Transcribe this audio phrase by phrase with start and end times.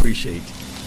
[0.00, 0.42] appreciate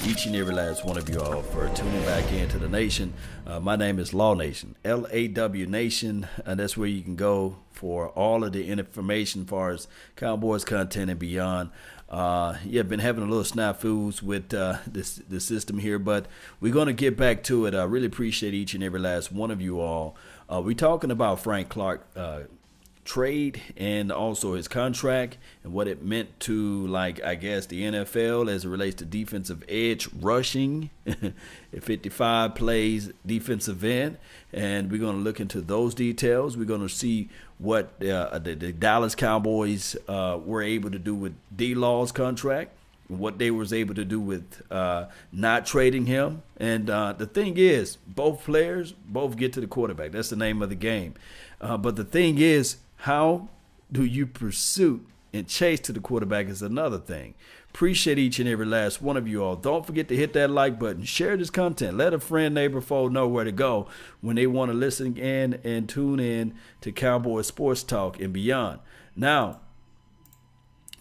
[0.08, 3.14] each and every last one of you all for tuning back into the nation.
[3.46, 7.16] Uh, my name is Law Nation, L A W Nation, and that's where you can
[7.16, 11.70] go for all of the information as far as Cowboys content and beyond.
[12.10, 16.26] Uh, yeah, been having a little snafus with uh, this the system here, but
[16.60, 17.76] we're going to get back to it.
[17.76, 20.16] I really appreciate each and every last one of you all.
[20.52, 22.40] Uh, we're talking about Frank Clark uh,
[23.06, 28.50] trade and also his contract and what it meant to like I guess the NFL
[28.50, 30.90] as it relates to defensive edge rushing.
[31.06, 34.18] At 55 plays defensive end
[34.52, 36.56] and we're going to look into those details.
[36.56, 41.16] We're going to see what uh, the, the, Dallas Cowboys uh, were able to do
[41.16, 42.72] with D Law's contract
[43.08, 46.42] what they was able to do with uh, not trading him.
[46.58, 50.12] And uh, the thing is both players both get to the quarterback.
[50.12, 51.14] That's the name of the game.
[51.60, 53.50] Uh, but the thing is how
[53.92, 57.34] do you pursue and chase to the quarterback is another thing.
[57.70, 59.56] Appreciate each and every last one of you all.
[59.56, 61.04] Don't forget to hit that like button.
[61.04, 61.98] Share this content.
[61.98, 63.88] Let a friend, neighbor, foe know where to go
[64.22, 68.80] when they want to listen in and tune in to Cowboy Sports Talk and beyond.
[69.16, 69.62] Now,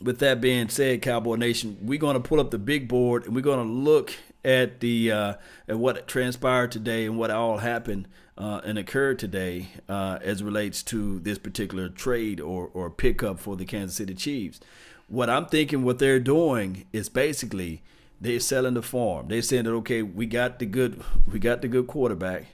[0.00, 3.34] with that being said, Cowboy Nation, we're going to pull up the big board and
[3.34, 5.34] we're going to look at the uh,
[5.68, 8.08] at what transpired today and what all happened
[8.42, 13.54] uh, and occurred today uh, as relates to this particular trade or or pickup for
[13.54, 14.58] the Kansas City Chiefs.
[15.06, 17.82] What I'm thinking, what they're doing is basically
[18.20, 19.28] they're selling the farm.
[19.28, 22.46] They're saying that okay, we got the good, we got the good quarterback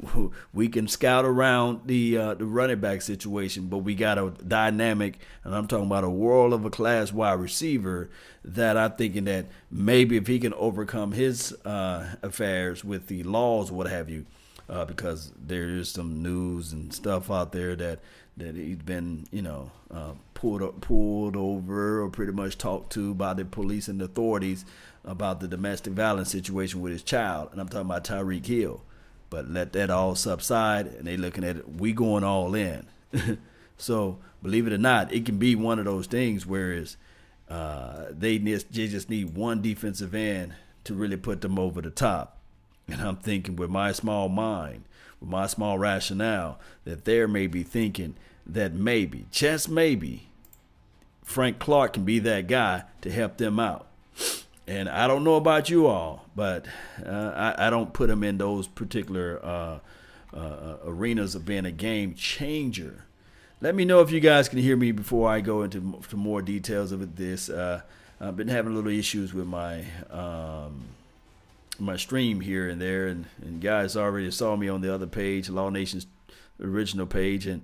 [0.52, 5.18] we can scout around the uh, the running back situation, but we got a dynamic,
[5.44, 8.10] and I'm talking about a world of a class wide receiver
[8.44, 13.70] that I'm thinking that maybe if he can overcome his uh, affairs with the laws,
[13.70, 14.26] what have you,
[14.72, 17.98] uh, because there is some news and stuff out there that
[18.38, 23.34] that he's been, you know, uh, pulled pulled over or pretty much talked to by
[23.34, 24.64] the police and authorities
[25.04, 28.82] about the domestic violence situation with his child, and I'm talking about Tyreek Hill.
[29.28, 32.86] But let that all subside and they looking at it we going all in.
[33.78, 36.96] So believe it or not it can be one of those things whereas
[37.48, 42.41] uh, they, they just need one defensive end to really put them over the top
[42.92, 44.84] and i'm thinking with my small mind
[45.20, 48.14] with my small rationale that they're maybe thinking
[48.46, 50.28] that maybe just maybe
[51.24, 53.86] frank clark can be that guy to help them out
[54.66, 56.66] and I don't know about you all, but
[57.04, 59.78] uh, I, I, don't put him in those particular uh,
[60.36, 63.04] uh, arenas of being a game changer.
[63.60, 66.42] Let me know if you guys can hear me before I go into to more
[66.42, 67.48] details of this.
[67.48, 67.82] Uh,
[68.20, 70.84] I've been having a little issues with my um,
[71.78, 75.48] my stream here and there, and, and guys already saw me on the other page,
[75.48, 76.06] Law Nation's
[76.60, 77.62] original page, and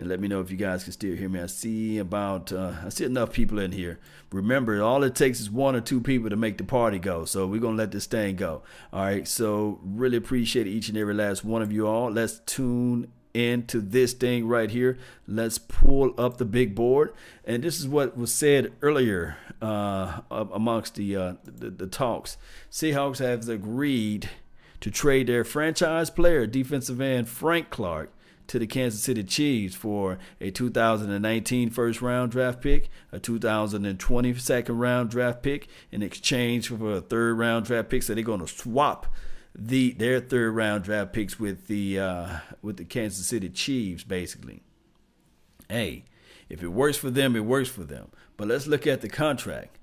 [0.00, 1.40] and let me know if you guys can still hear me.
[1.40, 4.00] I see about uh, I see enough people in here.
[4.32, 7.26] Remember, all it takes is one or two people to make the party go.
[7.26, 8.62] So we're gonna let this thing go.
[8.94, 9.28] All right.
[9.28, 12.10] So really appreciate each and every last one of you all.
[12.10, 14.98] Let's tune into this thing right here.
[15.26, 17.12] Let's pull up the big board.
[17.44, 22.36] And this is what was said earlier uh, amongst the, uh, the the talks.
[22.70, 24.30] Seahawks have agreed
[24.80, 28.10] to trade their franchise player, defensive end Frank Clark
[28.50, 34.78] to the Kansas City Chiefs for a 2019 first round draft pick, a 2020 second
[34.78, 38.02] round draft pick in exchange for a third round draft pick.
[38.02, 39.06] So they're going to swap
[39.54, 44.62] the their third round draft picks with the uh, with the Kansas City Chiefs, basically.
[45.68, 46.04] Hey,
[46.48, 48.10] if it works for them, it works for them.
[48.36, 49.76] But let's look at the contract.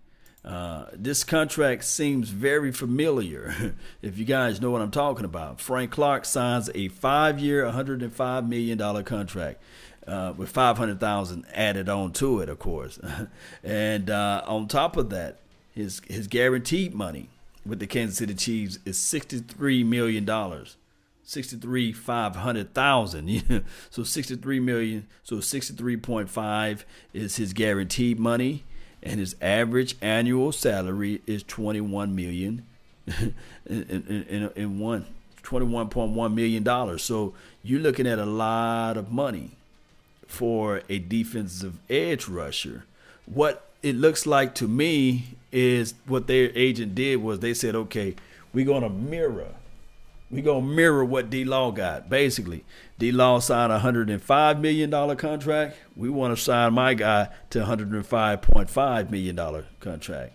[0.44, 3.76] Uh, this contract seems very familiar.
[4.02, 8.78] if you guys know what I'm talking about, Frank Clark signs a five-year, 105 million
[8.78, 9.62] dollar contract.
[10.06, 12.98] Uh, with 500,000 added on to it, of course,
[13.64, 15.40] and uh, on top of that,
[15.76, 17.30] his his guaranteed money
[17.68, 20.78] with the Kansas City Chiefs is 63 million dollars.
[21.24, 26.84] 63 500,000 so 63 million so 63.5
[27.14, 28.64] is his guaranteed money
[29.04, 32.66] and his average annual salary is 21 million.
[33.70, 35.06] In, in, in, in one
[35.44, 37.04] 21.1 million dollars.
[37.04, 39.52] So you're looking at a lot of money
[40.28, 42.84] for a defensive edge rusher.
[43.26, 48.16] What it looks like to me is what their agent did was they said okay
[48.54, 49.48] we're to mirror
[50.30, 52.10] we're gonna mirror what D Law got.
[52.10, 52.66] Basically,
[53.00, 55.78] D Law signed a hundred and five million dollar contract.
[55.96, 60.34] We want to sign my guy to hundred and five point five million dollar contract.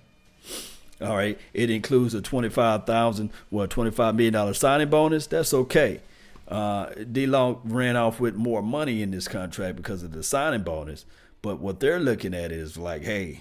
[1.01, 5.27] All right, it includes a twenty five thousand, well, twenty five million dollar signing bonus.
[5.27, 6.01] That's okay.
[6.49, 10.63] Uh, D Law ran off with more money in this contract because of the signing
[10.63, 11.05] bonus.
[11.43, 13.41] But what they're looking at is like, hey,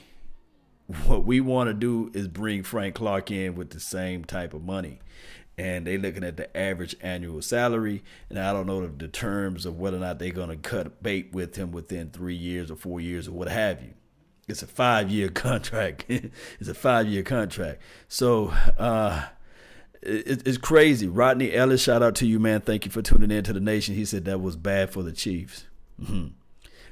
[0.93, 4.63] what we want to do is bring Frank Clark in with the same type of
[4.63, 4.99] money.
[5.57, 9.77] And they're looking at the average annual salary, and I don't know the, terms of
[9.77, 12.99] whether or not they're going to cut bait with him within three years or four
[12.99, 13.93] years or what have you.
[14.47, 16.05] It's a five year contract.
[16.07, 17.81] it's a five year contract.
[18.07, 18.47] So
[18.77, 19.27] uh,
[20.01, 21.07] it, it's crazy.
[21.07, 22.61] Rodney Ellis, shout out to you, man.
[22.61, 23.93] Thank you for tuning in to the nation.
[23.95, 25.65] He said that was bad for the Chiefs.
[26.01, 26.27] Mm-hmm.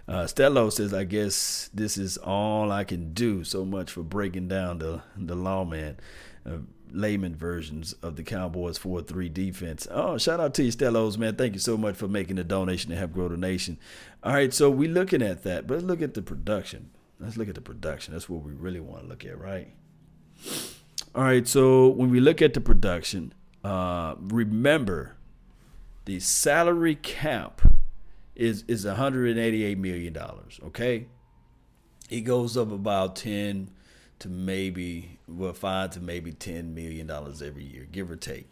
[0.10, 3.44] Uh, Stello says, I guess this is all I can do.
[3.44, 6.00] So much for breaking down the, the lawman,
[6.48, 6.58] uh,
[6.92, 9.88] layman versions of the Cowboys 4 3 defense.
[9.92, 11.36] Oh, shout out to you, Stellos, man.
[11.36, 13.78] Thank you so much for making the donation to help grow the nation.
[14.24, 16.90] All right, so we're looking at that, but let's look at the production.
[17.20, 18.14] Let's look at the production.
[18.14, 19.68] That's what we really want to look at, right?
[21.14, 23.32] All right, so when we look at the production,
[23.64, 25.18] uh, remember
[26.06, 27.62] the salary cap
[28.40, 30.60] is is 188 million dollars.
[30.68, 31.08] Okay,
[32.10, 33.70] it goes up about 10
[34.20, 38.50] to maybe well five to maybe 10 million dollars every year, give or take.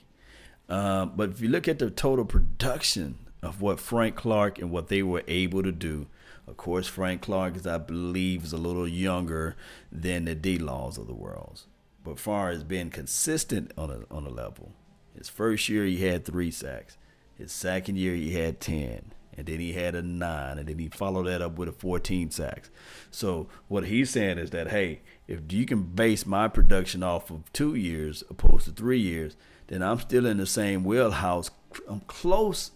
[0.69, 4.89] Um, but if you look at the total production of what Frank Clark and what
[4.89, 6.07] they were able to do,
[6.45, 9.55] of course, Frank Clark is, I believe, is a little younger
[9.89, 11.63] than the D Laws of the world.
[12.03, 14.73] But far as being consistent on a on a level,
[15.17, 16.97] his first year he had three sacks.
[17.37, 20.89] His second year he had ten and then he had a nine, and then he
[20.89, 22.69] followed that up with a 14 sacks.
[23.11, 27.51] So what he's saying is that hey, if you can base my production off of
[27.53, 29.37] two years opposed to three years,
[29.67, 31.51] then I'm still in the same wheelhouse.
[31.87, 32.71] I'm close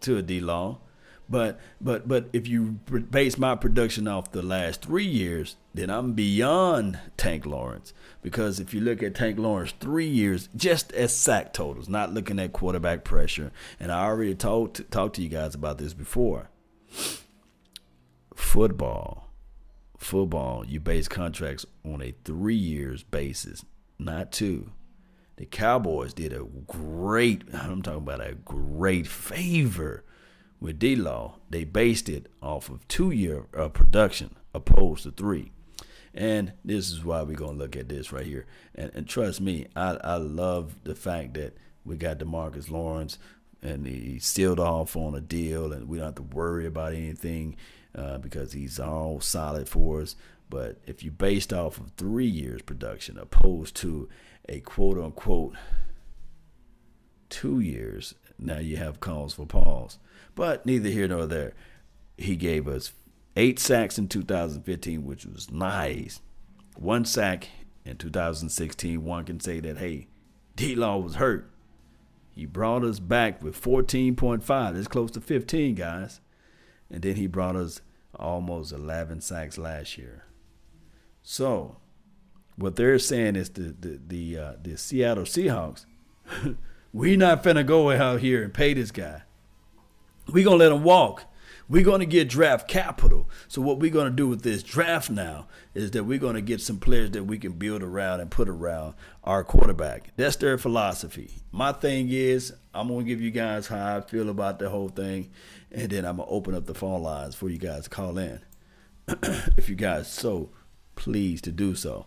[0.00, 0.78] to a D Law,
[1.28, 2.78] but but but if you
[3.10, 7.92] base my production off the last three years, then I'm beyond Tank Lawrence.
[8.22, 12.38] Because if you look at Tank Lawrence three years, just as sack totals, not looking
[12.38, 16.50] at quarterback pressure, and I already talked talked to you guys about this before.
[18.34, 19.30] Football,
[19.96, 23.64] football, you base contracts on a three years basis,
[23.98, 24.72] not two.
[25.36, 30.04] The Cowboys did a great, I'm talking about a great favor
[30.60, 35.52] with D Law, they based it off of two year uh, production opposed to three.
[36.14, 38.46] And this is why we're going to look at this right here.
[38.74, 43.18] And, and trust me, I, I love the fact that we got Demarcus Lawrence
[43.62, 47.56] and he sealed off on a deal, and we don't have to worry about anything
[47.94, 50.16] uh, because he's all solid for us.
[50.48, 54.08] But if you based off of three years production opposed to
[54.48, 55.54] a quote unquote
[57.28, 59.98] two years, now you have cause for pause.
[60.34, 61.52] But neither here nor there.
[62.16, 62.92] He gave us
[63.36, 66.20] eight sacks in 2015, which was nice.
[66.76, 67.48] One sack
[67.84, 69.04] in 2016.
[69.04, 70.08] One can say that, hey,
[70.56, 71.50] D Law was hurt.
[72.30, 74.74] He brought us back with 14.5.
[74.74, 76.20] That's close to 15, guys.
[76.90, 77.80] And then he brought us
[78.14, 80.24] almost 11 sacks last year.
[81.22, 81.76] So,
[82.56, 85.86] what they're saying is the the the, uh, the Seattle Seahawks,
[86.92, 89.22] we not finna go out here and pay this guy.
[90.26, 91.24] We're going to let him walk.
[91.70, 93.30] We're going to get draft capital.
[93.46, 96.40] So what we're going to do with this draft now is that we're going to
[96.40, 100.10] get some players that we can build around and put around our quarterback.
[100.16, 101.30] That's their philosophy.
[101.52, 104.88] My thing is, I'm going to give you guys how I feel about the whole
[104.88, 105.30] thing,
[105.70, 108.18] and then I'm going to open up the phone lines for you guys to call
[108.18, 108.40] in
[109.56, 110.50] if you guys so
[110.96, 112.06] pleased to do so.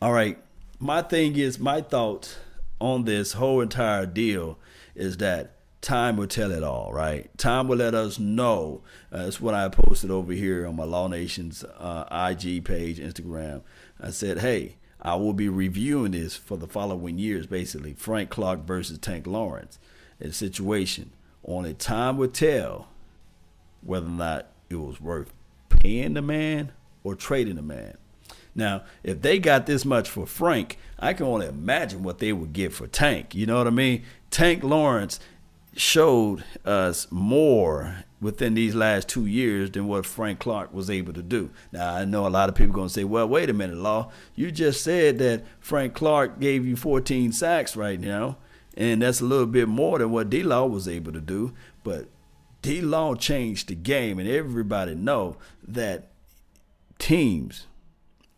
[0.00, 0.38] All right.
[0.78, 2.38] My thing is, my thoughts
[2.80, 4.58] on this whole entire deal
[4.94, 7.36] is that time will tell it all, right?
[7.36, 8.82] Time will let us know.
[9.10, 13.62] Uh, that's what I posted over here on my Law Nation's uh, IG page, Instagram.
[14.00, 17.92] I said, hey, I will be reviewing this for the following years, basically.
[17.94, 19.78] Frank Clark versus Tank Lawrence.
[20.20, 21.10] A situation.
[21.44, 22.88] Only time will tell
[23.82, 25.32] whether or not it was worth
[25.68, 26.70] paying the man
[27.02, 27.96] or trading the man.
[28.54, 32.52] Now, if they got this much for Frank, I can only imagine what they would
[32.52, 33.34] get for Tank.
[33.34, 34.04] You know what I mean?
[34.30, 35.18] Tank Lawrence
[35.74, 41.22] showed us more within these last two years than what Frank Clark was able to
[41.22, 41.50] do.
[41.72, 44.10] Now, I know a lot of people going to say, well, wait a minute, Law.
[44.36, 48.36] You just said that Frank Clark gave you 14 sacks right now,
[48.76, 51.52] and that's a little bit more than what D Law was able to do.
[51.82, 52.08] But
[52.60, 55.36] D Law changed the game, and everybody know
[55.66, 56.12] that
[56.98, 57.66] teams,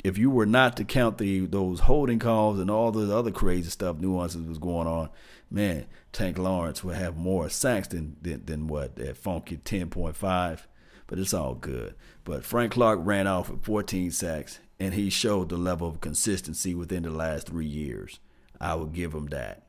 [0.02, 3.68] if you were not to count the those holding calls and all the other crazy
[3.68, 5.10] stuff, nuances was going on,
[5.54, 10.60] man, Tank Lawrence will have more sacks than than, than what that funky 10.5,
[11.06, 11.94] but it's all good.
[12.24, 16.74] But Frank Clark ran off with 14 sacks, and he showed the level of consistency
[16.74, 18.18] within the last three years.
[18.60, 19.62] I would give him that.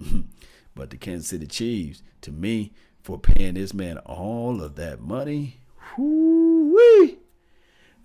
[0.74, 2.72] but the Kansas City Chiefs, to me,
[3.02, 5.60] for paying this man all of that money,
[5.96, 7.16] whoo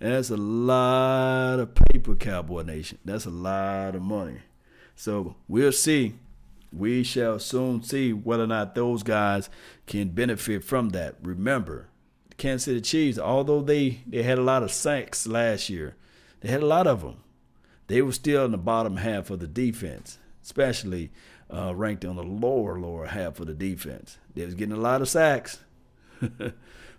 [0.00, 2.98] That's a lot of paper, Cowboy Nation.
[3.04, 4.38] That's a lot of money.
[4.96, 6.14] So we'll see.
[6.72, 9.48] We shall soon see whether or not those guys
[9.86, 11.16] can benefit from that.
[11.22, 11.88] Remember,
[12.28, 15.96] the Kansas City Chiefs, although they, they had a lot of sacks last year,
[16.40, 17.18] they had a lot of them.
[17.86, 21.10] They were still in the bottom half of the defense, especially
[21.50, 24.18] uh, ranked on the lower, lower half of the defense.
[24.34, 25.60] They was getting a lot of sacks.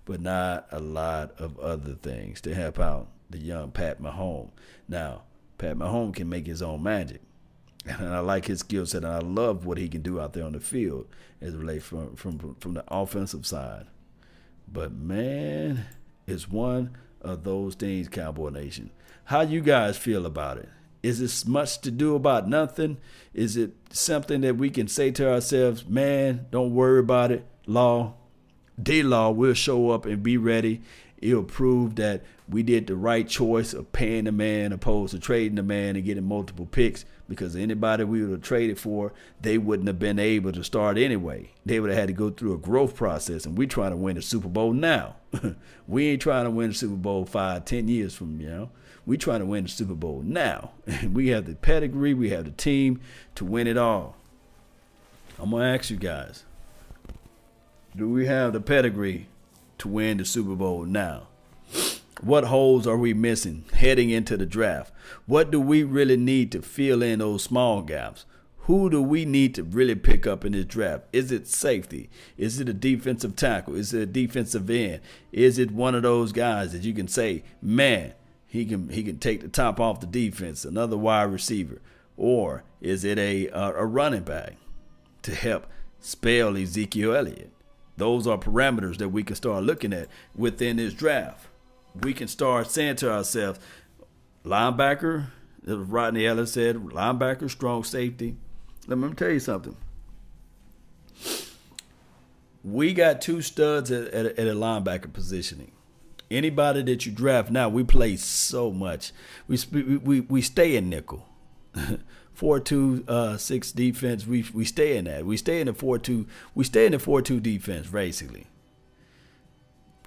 [0.10, 4.50] but not a lot of other things to help out the young Pat Mahomes.
[4.88, 5.22] Now,
[5.60, 7.22] Pat Mahomes can make his own magic.
[8.00, 10.46] And I like his skill set, and I love what he can do out there
[10.46, 11.08] on the field
[11.42, 13.88] as relates from, from, from the offensive side.
[14.72, 15.86] But man,
[16.28, 18.92] it's one of those things, Cowboy Nation.
[19.26, 20.70] How you guys feel about it?
[21.02, 22.98] Is this much to do about nothing?
[23.34, 28.16] Is it something that we can say to ourselves, man, don't worry about it, law,
[28.82, 30.82] D Law will show up and be ready.
[31.18, 35.56] It'll prove that we did the right choice of paying the man opposed to trading
[35.56, 39.88] the man and getting multiple picks because anybody we would have traded for, they wouldn't
[39.88, 41.52] have been able to start anyway.
[41.66, 44.16] They would have had to go through a growth process, and we're trying to win
[44.16, 45.16] the Super Bowl now.
[45.88, 48.70] we ain't trying to win the Super Bowl five, ten years from you know.
[49.06, 50.72] We trying to win the Super Bowl now.
[51.14, 53.00] we have the pedigree, we have the team
[53.36, 54.16] to win it all.
[55.38, 56.44] I'm gonna ask you guys
[57.96, 59.28] do we have the pedigree
[59.80, 61.29] to win the Super Bowl now?
[62.22, 64.94] What holes are we missing heading into the draft?
[65.26, 68.26] What do we really need to fill in those small gaps?
[68.64, 71.06] Who do we need to really pick up in this draft?
[71.14, 72.10] Is it safety?
[72.38, 73.76] Is it a defensive tackle?
[73.76, 75.00] Is it a defensive end?
[75.32, 78.14] Is it one of those guys that you can say, man,
[78.48, 81.82] he can he can take the top off the defense, another wide receiver?
[82.18, 84.56] Or is it a a, a running back
[85.22, 85.68] to help
[86.02, 87.52] spell Ezekiel Elliott?
[87.96, 91.49] Those are parameters that we can start looking at within this draft.
[92.02, 93.60] We can start saying to ourselves,
[94.46, 95.28] linebacker,
[95.66, 98.36] Rodney Ellis said, linebacker, strong safety.
[98.88, 99.76] Let me tell you something.
[102.64, 105.72] We got two studs at, at, at a linebacker positioning.
[106.30, 109.12] Anybody that you draft now, we play so much.
[109.48, 109.58] We
[109.98, 111.28] we we stay in nickel.
[112.40, 114.26] four two uh, six defense.
[114.28, 115.26] We we stay in that.
[115.26, 116.28] We stay in the four two.
[116.54, 118.48] We stay in the four two defense basically.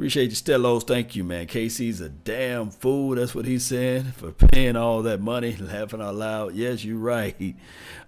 [0.02, 0.85] Appreciate you, Stellos.
[0.85, 1.47] Thank you, man.
[1.47, 3.14] Casey's a damn fool.
[3.14, 6.56] That's what he's saying for paying all that money, laughing out loud.
[6.56, 7.37] Yes, you're right.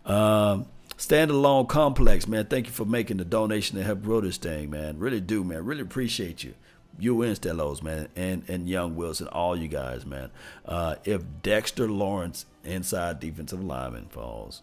[0.04, 0.66] Um,
[0.98, 2.46] Standalone Complex, man.
[2.46, 4.98] Thank you for making the donation to help grow this thing, man.
[4.98, 5.64] Really do, man.
[5.64, 6.54] Really appreciate you
[6.98, 10.32] you and Stellos, man, and and Young Wilson, all you guys, man.
[10.66, 14.62] Uh, if Dexter Lawrence, inside defensive lineman, falls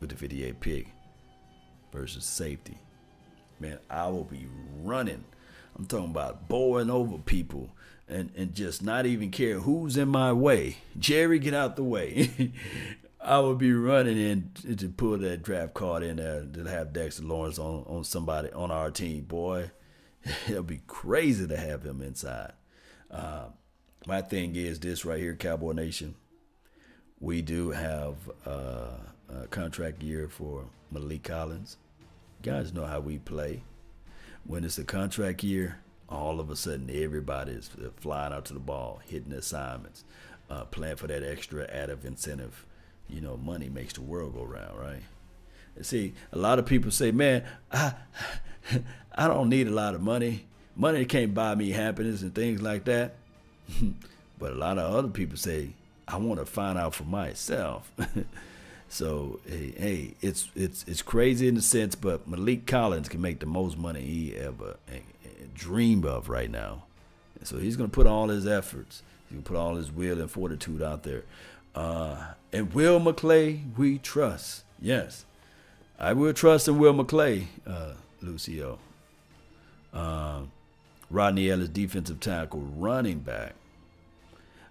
[0.00, 0.88] with the 58 pick
[1.92, 2.76] versus safety,
[3.60, 4.48] man, I will be
[4.82, 5.22] running.
[5.76, 7.70] I'm talking about bowling over people
[8.08, 10.78] and and just not even care who's in my way.
[10.98, 12.52] Jerry, get out the way.
[13.24, 17.22] I would be running in to pull that draft card in there to have Dexter
[17.22, 19.70] Lawrence on, on somebody on our team, boy.
[20.48, 22.52] It'll be crazy to have him inside.
[23.08, 23.46] Uh,
[24.06, 26.16] my thing is this right here, Cowboy Nation.
[27.20, 28.96] We do have uh,
[29.28, 31.76] a contract year for Maliek Collins.
[32.42, 33.62] You guys know how we play.
[34.44, 38.60] When it's a contract year, all of a sudden everybody is flying out to the
[38.60, 40.04] ball, hitting assignments,
[40.50, 42.66] uh, playing for that extra added incentive.
[43.08, 45.02] You know, money makes the world go round, right?
[45.80, 47.94] See, a lot of people say, "Man, I
[49.14, 50.46] I don't need a lot of money.
[50.76, 53.14] Money can't buy me happiness and things like that."
[54.38, 55.70] but a lot of other people say,
[56.06, 57.90] "I want to find out for myself."
[58.92, 63.40] so, hey, hey, it's it's it's crazy in the sense, but Maliek Collins can make
[63.40, 66.82] the most money he ever eh, eh, dreamed of right now.
[67.38, 70.30] And so he's to put all his efforts, he's to put all his will and
[70.30, 71.22] fortitude out there.
[71.74, 74.64] Uh, and Will McClay, we trust.
[74.78, 75.24] Yes.
[75.98, 78.78] I will trust in Will McClay, uh, Lucio.
[79.94, 80.42] Uh,
[81.08, 83.54] Rodney Ellis, defensive tackle, running back.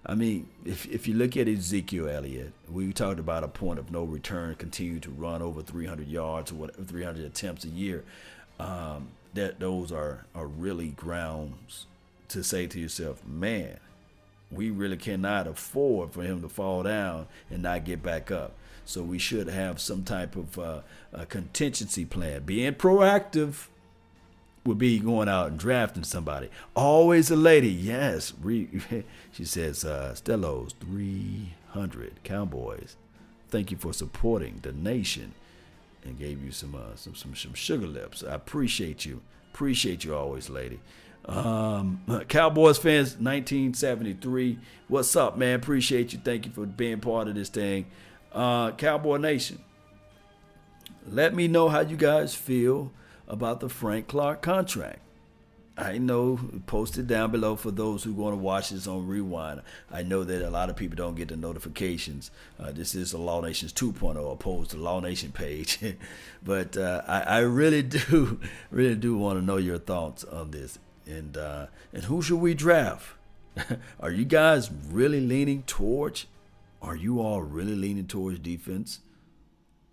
[0.05, 3.91] I mean, if if you look at Ezekiel Elliott, we talked about a point of
[3.91, 8.03] no return, continue to run over 300 yards or whatever, 300 attempts a year.
[8.59, 11.85] Um, that those are are really grounds
[12.29, 13.77] to say to yourself, man,
[14.51, 18.53] we really cannot afford for him to fall down and not get back up.
[18.85, 20.81] So we should have some type of uh,
[21.29, 22.43] contingency plan.
[22.43, 23.67] Being proactive
[24.63, 26.49] would be going out and drafting somebody.
[26.75, 28.33] Always a lady, yes.
[29.31, 32.95] she says, uh, Stellos 300 Cowboys.
[33.49, 35.33] Thank you for supporting the nation,
[36.03, 38.23] and gave you some uh, some, some some sugar lips.
[38.23, 39.21] I appreciate you.
[39.53, 40.79] Appreciate you always, lady.
[41.25, 44.57] Um, Cowboys fans, 1973.
[44.87, 45.55] What's up, man?
[45.55, 46.19] Appreciate you.
[46.23, 47.87] Thank you for being part of this thing.
[48.31, 49.59] Uh, Cowboy Nation,
[51.05, 52.91] let me know how you guys feel
[53.31, 54.99] about the Frank Clark contract.
[55.77, 59.61] I know, post it down below for those who want to watch this on Rewind.
[59.89, 62.29] I know that a lot of people don't get the notifications.
[62.59, 65.79] Uh, this is a Law Nations 2.0 opposed to Law Nation page.
[66.43, 70.77] but uh, I, I, really do, really do want to know your thoughts on this.
[71.07, 73.15] And, uh, and who should we draft?
[73.99, 76.27] are you guys really leaning towards,
[76.81, 78.99] are you all really leaning towards defense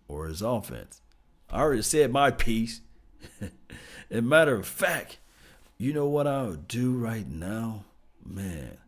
[0.09, 1.01] or is offense?
[1.51, 2.83] I already said my piece.
[3.41, 3.51] As
[4.11, 5.19] a matter of fact,
[5.77, 7.85] you know what I'll do right now?
[8.25, 8.79] Man.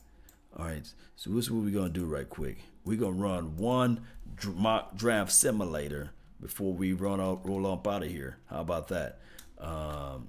[0.56, 0.86] All right.
[1.16, 2.58] So this is what we're going to do right quick.
[2.84, 4.06] We're going to run one
[4.54, 6.10] mock draft simulator
[6.40, 8.38] before we run out, roll up out of here.
[8.48, 9.20] How about that?
[9.58, 10.28] Um,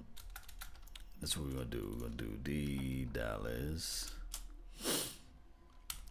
[1.19, 1.89] that's what we're going to do.
[1.93, 4.11] We're going to do D Dallas.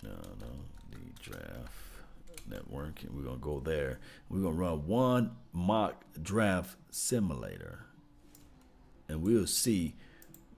[0.02, 0.46] No, no.
[0.90, 1.89] D draft
[2.48, 3.02] network.
[3.02, 3.98] And we're to go there.
[4.28, 7.86] We're to run one mock draft simulator.
[9.08, 9.94] And we'll see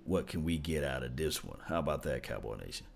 [0.05, 1.59] what can we get out of this one?
[1.67, 2.87] How about that, Cowboy Nation?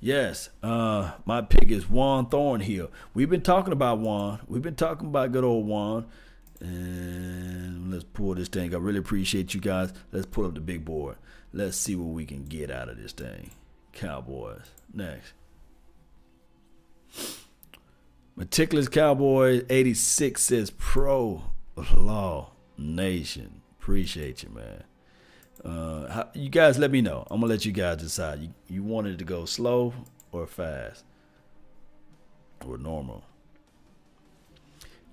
[0.00, 2.90] Yes, uh, my pick is Juan Thornhill.
[3.14, 4.40] We've been talking about Juan.
[4.46, 6.06] We've been talking about good old Juan.
[6.60, 8.74] And let's pull this thing.
[8.74, 9.92] I really appreciate you guys.
[10.12, 11.16] Let's pull up the big board.
[11.52, 13.50] Let's see what we can get out of this thing.
[13.92, 14.70] Cowboys.
[14.92, 15.32] Next.
[18.38, 21.44] Meticulous Cowboy 86 says pro
[21.96, 23.62] law nation.
[23.80, 24.84] Appreciate you, man.
[25.64, 27.26] Uh, how, you guys, let me know.
[27.30, 28.40] I'm gonna let you guys decide.
[28.40, 29.94] You you wanted to go slow
[30.32, 31.02] or fast
[32.66, 33.24] or normal.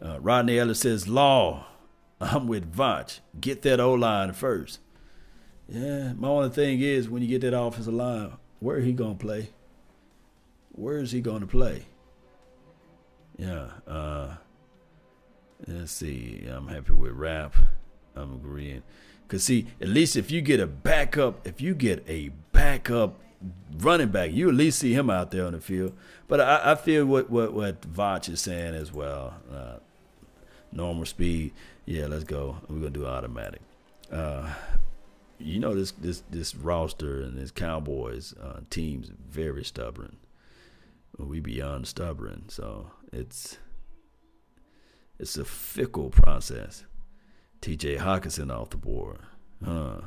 [0.04, 1.66] Uh, Rodney Ellis says, "Law,
[2.20, 3.22] I'm with Voch.
[3.40, 4.80] Get that O line first.
[5.70, 9.52] Yeah, my only thing is when you get that offensive line, where he gonna play?
[10.74, 11.86] Where is he gonna play?
[13.38, 13.68] Yeah.
[13.88, 14.36] Uh,
[15.68, 16.46] let's see.
[16.50, 17.56] I'm happy with rap.
[18.16, 18.84] I'm agreeing.
[19.28, 23.20] Cause see, at least if you get a backup, if you get a backup
[23.78, 25.94] running back, you at least see him out there on the field.
[26.28, 29.36] But I, I feel what what what Voch is saying as well.
[29.52, 29.78] Uh,
[30.72, 31.54] normal speed,
[31.86, 32.58] yeah, let's go.
[32.68, 33.62] We're gonna do automatic.
[34.12, 34.54] Uh,
[35.40, 40.18] you know this this this roster and this Cowboys uh, team's very stubborn.
[41.18, 43.58] We beyond stubborn, so it's
[45.20, 46.86] it's a fickle process.
[47.62, 49.20] TJ Hockenson off the board.
[49.64, 50.02] Huh.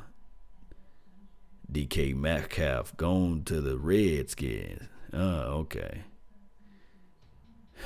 [1.72, 4.88] DK Metcalf gone to the Redskins.
[5.12, 6.02] Oh, okay.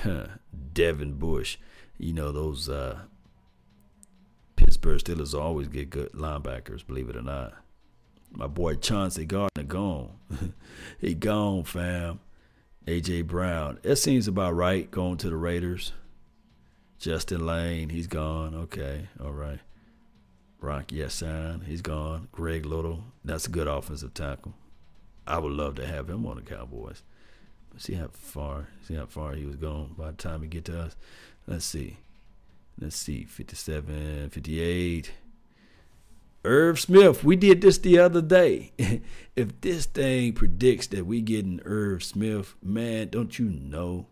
[0.03, 0.27] Huh.
[0.73, 1.57] Devin Bush.
[1.99, 3.01] You know, those uh,
[4.57, 7.55] Pittsburgh Steelers always get good linebackers, believe it or not.
[8.33, 10.13] My boy Chauncey Gardner gone.
[10.99, 12.21] he gone, fam.
[12.87, 13.79] AJ Brown.
[13.83, 15.93] It seems about right going to the Raiders.
[16.99, 18.55] Justin Layne, he's gone.
[18.55, 19.61] Okay, all right.
[20.61, 22.29] Rock Ya-Sin, he's gone.
[22.33, 24.55] Greg Little, that's a good offensive tackle.
[25.27, 27.03] I would love to have him on the Cowboys.
[27.77, 30.81] See how far, see how far he was going by the time he get to
[30.81, 30.97] us.
[31.47, 31.97] Let's see.
[32.79, 35.13] Let's see, 57, 58.
[36.45, 38.73] Irv Smith, we did this the other day.
[39.37, 44.07] if this thing predicts that we getting Irv Smith, man, don't you know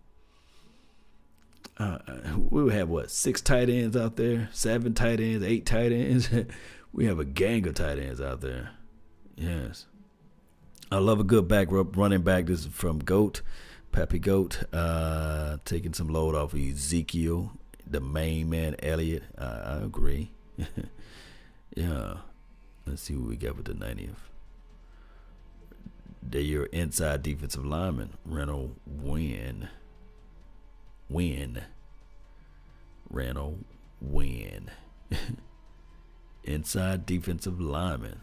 [1.79, 1.99] uh,
[2.37, 6.29] we would have what six tight ends out there, seven tight ends, eight tight ends.
[6.93, 8.71] we have a gang of tight ends out there.
[9.37, 9.87] Yes,
[10.91, 12.47] I love a good back running back.
[12.47, 13.43] This is from Goat,
[13.93, 17.53] Pappy Goat, uh, taking some load off of Ezekiel,
[17.87, 19.23] the main man Elliott.
[19.37, 20.33] Uh, I agree.
[21.81, 22.15] yeah,
[22.87, 24.15] let's see what we got with the 90th.
[26.23, 29.69] They're your inside defensive lineman, Reynold Wynn
[31.09, 31.63] win.
[33.11, 33.59] Randall
[34.01, 34.71] win.
[36.45, 38.21] Inside defensive lineman.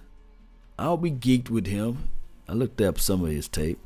[0.77, 2.09] I'll be geeked with him.
[2.47, 3.79] I looked up some of his tape.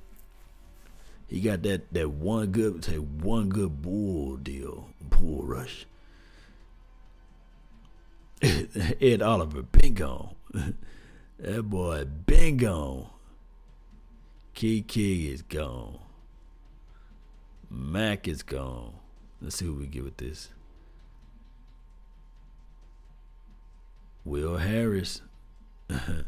[1.28, 5.86] He got that, that one good say one good bull deal, bull rush.
[9.02, 10.36] Ed Oliver, been gone.
[11.40, 12.06] that boy
[12.58, 13.10] gone.
[14.54, 16.00] Key is gone.
[17.70, 18.94] Mac is gone.
[19.42, 20.50] Let's see who we get with this.
[24.26, 25.22] Will Harris.
[25.90, 26.24] I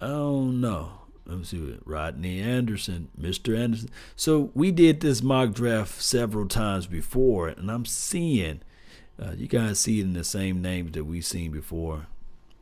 [0.00, 0.92] don't know.
[1.26, 3.56] Let me see what Rodney Anderson, Mr.
[3.56, 3.88] Anderson.
[4.16, 8.60] So we did this mock draft several times before, and I'm seeing
[9.20, 12.06] uh, you guys see it in the same names that we've seen before.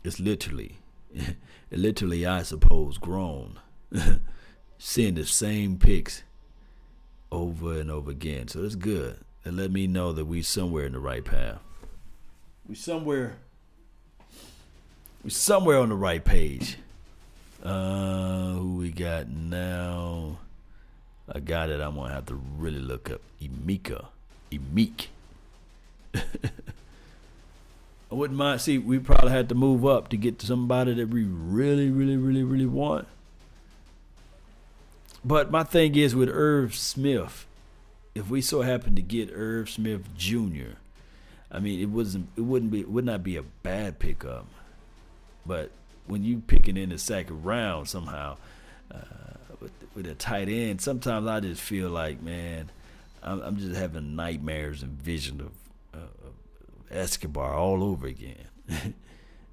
[0.05, 0.79] It's literally
[1.71, 3.59] literally, I suppose, grown,
[4.79, 6.23] seeing the same pics
[7.31, 8.49] over and over again.
[8.49, 9.19] So it's good.
[9.45, 11.59] It let me know that we somewhere in the right path.
[12.69, 13.37] We somewhere.
[15.25, 16.79] We somewhere on the right page.
[17.62, 20.38] Uh, who we got now?
[21.33, 21.81] I got it.
[21.81, 24.07] I'm gonna have to really look up Emeka.
[24.51, 25.07] Emek.
[28.11, 28.61] I wouldn't mind.
[28.61, 32.16] See, we probably had to move up to get to somebody that we really, really,
[32.16, 33.09] really, really want.
[35.25, 37.46] But my thing is with Irv Smith,
[38.14, 40.77] if we so happen to get Irv Smith Jr.,
[41.51, 44.46] I mean, it wasn't, it wouldn't be, it would not be a bad pickup.
[45.46, 45.70] But
[46.07, 48.37] when you picking in the second round somehow
[48.90, 48.96] uh,
[49.61, 52.70] with with a tight end, sometimes I just feel like, man,
[53.22, 55.53] I'm, I'm just having nightmares and vision of
[56.92, 58.48] Escobar all over again,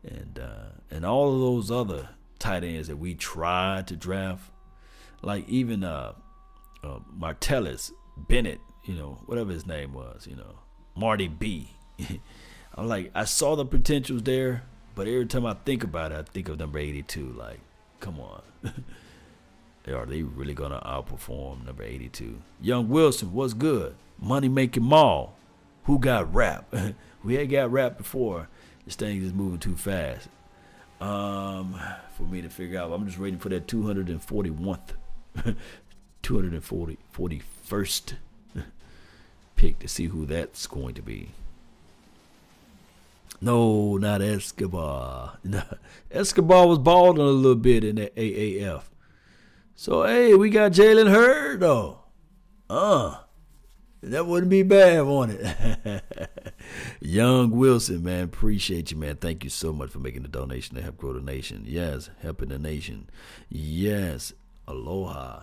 [0.04, 4.52] and uh, and all of those other tight ends that we tried to draft,
[5.22, 6.14] like even uh,
[6.84, 10.60] uh, Martellus Bennett, you know, whatever his name was, you know,
[10.96, 11.70] Marty B.
[12.76, 14.64] I'm like, I saw the potentials there,
[14.96, 17.34] but every time I think about it, I think of number 82.
[17.34, 17.60] Like,
[18.00, 18.42] come on.
[19.88, 22.42] Are they really going to outperform number 82?
[22.62, 23.96] Young Wilson, what's good?
[24.20, 25.36] Money making mall.
[25.86, 26.74] Who got rap?
[27.24, 28.48] We had got rap before.
[28.86, 30.30] This thing is moving too fast.
[31.00, 31.80] Um,
[32.16, 32.92] for me to figure out.
[32.92, 35.56] I'm just waiting for that 241st,
[36.22, 38.14] 240, 41st
[39.60, 41.32] pick to see who that's going to be.
[43.42, 45.38] No, not Escobar.
[46.12, 48.84] Escobar was balding a little bit in that AAF.
[49.76, 52.00] So hey, we got Jalen Hurd though.
[52.70, 53.18] Uh,
[54.02, 56.04] that wouldn't be bad, won't it?
[57.02, 59.18] Young Wilson, man, appreciate you, man.
[59.18, 61.64] Thank you so much for making the donation to help grow the nation.
[61.68, 63.10] Yes, helping the nation.
[63.50, 64.34] Yes,
[64.68, 65.42] aloha.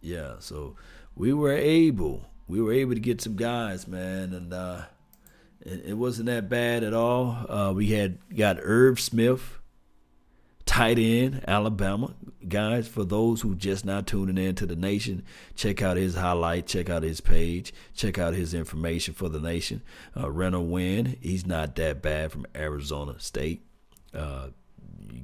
[0.00, 0.76] Yeah, so
[1.14, 4.82] we were able, we were able to get some guys, man, and uh,
[5.60, 7.46] it, it wasn't that bad at all.
[7.48, 9.60] Uh, we had got Irv Smith
[10.72, 12.14] tight end, Alabama.
[12.48, 15.22] Guys, for those who just now tuning in to the nation,
[15.54, 19.82] check out his highlight, check out his page, check out his information for the nation.
[20.16, 23.62] Uh, Renell Wren, he's not that bad from Arizona State.
[24.14, 24.48] Uh,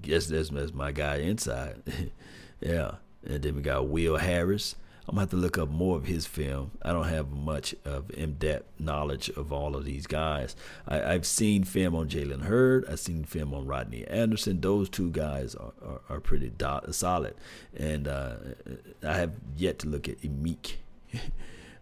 [0.02, 1.82] guess that's, that's my guy inside.
[2.60, 2.96] yeah.
[3.26, 4.76] And then we got Will Harris.
[5.08, 6.72] I'm gonna have to look up more of his film.
[6.82, 10.54] I don't have much of in-depth knowledge of all of these guys.
[10.86, 12.84] I, have seen film on Jalen Hurd.
[12.90, 14.60] I've seen film on Rodney Anderson.
[14.60, 17.34] Those two guys are, are, are pretty do- solid,
[17.74, 18.34] and uh,
[19.02, 20.74] I have yet to look at Emek,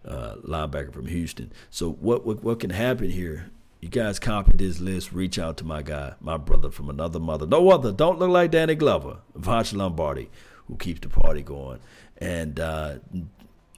[0.06, 1.50] uh, linebacker from Houston.
[1.68, 3.50] So what, what what can happen here?
[3.80, 5.10] You guys copy this list.
[5.10, 7.44] Reach out to my guy, my brother from another mother.
[7.44, 7.90] No other.
[7.90, 10.30] Don't look like Danny Glover, Voch Lombardi,
[10.68, 11.80] who keeps the party going
[12.18, 12.96] and uh,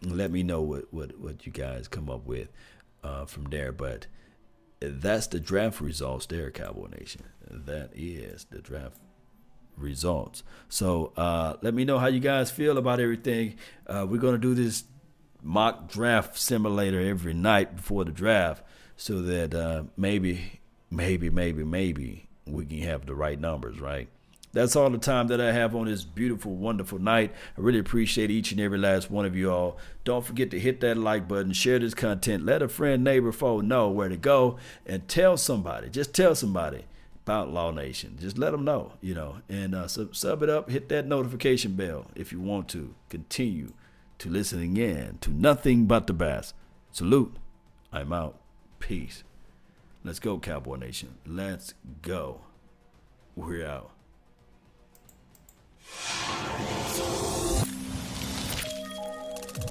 [0.03, 2.49] let me know what, what, what you guys come up with
[3.03, 3.73] uh, from there.
[3.73, 4.07] But
[4.81, 7.23] that's the draft results there, Cowboy Nation.
[7.51, 8.99] That is the draft
[9.77, 10.43] results.
[10.69, 13.57] So uh, let me know how you guys feel about everything.
[13.87, 14.85] Uh, we're going to do this
[15.43, 18.63] mock draft simulator every night before the draft
[18.97, 24.09] so that uh, maybe, maybe, maybe, maybe we can have the right numbers, right?
[24.53, 27.33] That's all the time that I have on this beautiful, wonderful night.
[27.57, 29.77] I really appreciate each and every last one of you all.
[30.05, 33.61] Don't forget to hit that like button, share this content, let a friend, neighbor, foe
[33.61, 34.57] know where to go,
[34.87, 35.91] and tell somebody.
[35.91, 36.87] Just tell somebody
[37.25, 38.17] about Law Nation.
[38.19, 40.71] Just let them know, you know, and uh, sub, sub it up.
[40.71, 43.75] Hit that notification bell if you want to continue
[44.19, 46.55] to listen in to nothing but the best.
[46.91, 47.37] Salute.
[47.93, 48.39] I'm out.
[48.81, 49.25] Peace.
[50.03, 51.17] Let's go, Cowboy Nation.
[51.27, 52.41] Let's go.
[53.37, 53.91] We're out.
[55.91, 55.97] ハ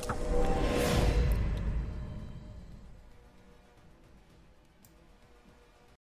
[0.07, 0.16] ロー!